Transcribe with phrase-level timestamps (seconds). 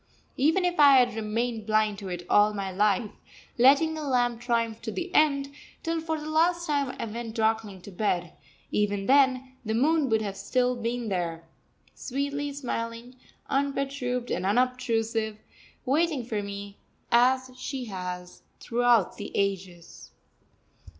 [0.35, 3.11] Even if I had remained blind to it all my life,
[3.59, 7.81] letting the lamp triumph to the end, till for the last time I went darkling
[7.83, 8.33] to bed,
[8.71, 11.43] even then the moon would have still been there,
[11.93, 13.15] sweetly smiling,
[13.47, 15.37] unperturbed and unobtrusive,
[15.85, 16.79] waiting for me
[17.11, 20.13] as she has throughout the ages.